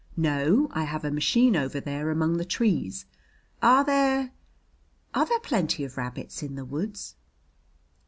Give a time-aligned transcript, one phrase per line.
[0.17, 0.67] "No.
[0.71, 3.05] I have a machine over there among the trees.
[3.61, 4.31] Are there
[5.13, 7.13] are there plenty of rabbits in the woods?"